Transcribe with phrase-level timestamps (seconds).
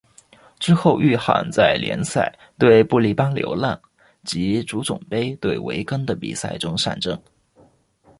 [0.57, 3.79] 之后域汉在联赛对布力般流浪
[4.23, 7.21] 及足总杯对韦根的比赛中上阵。